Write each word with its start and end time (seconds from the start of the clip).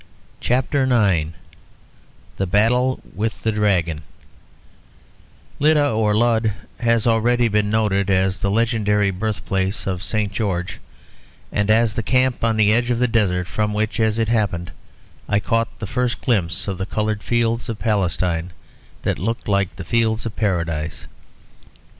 CHAPTER 0.39 0.81
IX 0.85 1.33
THE 2.37 2.47
BATTLE 2.47 2.99
WITH 3.13 3.43
THE 3.43 3.51
DRAGON 3.51 4.01
Lydda 5.59 5.91
or 5.91 6.15
Ludd 6.15 6.53
has 6.79 7.05
already 7.05 7.47
been 7.47 7.69
noted 7.69 8.09
as 8.09 8.39
the 8.39 8.49
legendary 8.49 9.11
birthplace 9.11 9.85
of 9.85 10.01
St. 10.01 10.33
George, 10.33 10.79
and 11.51 11.69
as 11.69 11.93
the 11.93 12.01
camp 12.01 12.43
on 12.43 12.57
the 12.57 12.73
edge 12.73 12.89
of 12.89 12.97
the 12.97 13.07
desert 13.07 13.45
from 13.45 13.75
which, 13.75 13.99
as 13.99 14.17
it 14.17 14.27
happened, 14.29 14.71
I 15.29 15.39
caught 15.39 15.77
the 15.77 15.85
first 15.85 16.19
glimpse 16.19 16.67
of 16.67 16.79
the 16.79 16.87
coloured 16.87 17.21
fields 17.21 17.69
of 17.69 17.77
Palestine 17.77 18.53
that 19.03 19.19
looked 19.19 19.47
like 19.47 19.75
the 19.75 19.85
fields 19.85 20.25
of 20.25 20.35
Paradise. 20.35 21.05